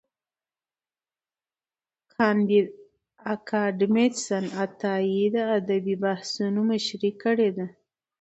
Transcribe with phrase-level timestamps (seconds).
[2.13, 2.67] کانديد
[3.33, 7.67] اکاډميسن عطايي د ادبي بحثونو مشري کړې ده.